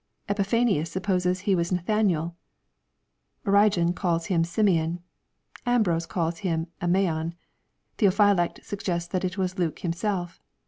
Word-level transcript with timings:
Epiphanius 0.27 0.89
supposes 0.89 1.41
he 1.41 1.53
was 1.53 1.71
Nathanael. 1.71 2.35
Origen 3.45 3.93
calls 3.93 4.25
him 4.25 4.43
Simeon. 4.43 4.99
Ambrose 5.63 6.07
calls 6.07 6.39
him 6.39 6.65
Amaon. 6.81 7.35
Theophylact 7.99 8.63
suggests 8.65 9.07
that 9.09 9.23
it 9.23 9.37
was 9.37 9.59
Luke 9.59 9.77
himself. 9.81 10.41